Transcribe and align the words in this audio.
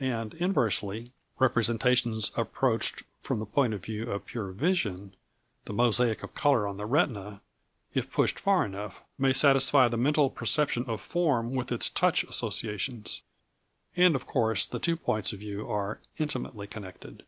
And 0.00 0.34
inversely, 0.34 1.12
representations 1.38 2.30
approached 2.36 3.04
from 3.22 3.38
the 3.38 3.46
point 3.46 3.72
of 3.72 3.82
view 3.82 4.10
of 4.10 4.26
pure 4.26 4.50
vision, 4.52 5.16
the 5.64 5.72
mosaic 5.72 6.22
of 6.22 6.34
colour 6.34 6.66
on 6.68 6.76
the 6.76 6.84
retina, 6.84 7.40
if 7.94 8.12
pushed 8.12 8.38
far 8.38 8.66
enough, 8.66 9.02
may 9.16 9.32
satisfy 9.32 9.88
the 9.88 9.96
mental 9.96 10.28
perception 10.28 10.84
of 10.84 11.00
form 11.00 11.54
with 11.54 11.72
its 11.72 11.88
touch 11.88 12.22
associations. 12.24 13.22
And 13.96 14.14
of 14.14 14.26
course 14.26 14.66
the 14.66 14.78
two 14.78 14.94
points 14.94 15.32
of 15.32 15.38
view 15.40 15.66
are 15.66 16.00
intimately 16.18 16.66
connected. 16.66 17.24